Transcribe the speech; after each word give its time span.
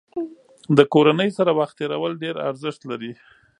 د 0.77 0.79
کورنۍ 0.93 1.29
سره 1.37 1.51
وخت 1.59 1.75
تېرول 1.79 2.13
ډېر 2.23 2.35
ارزښت 2.49 2.81
لري. 2.91 3.11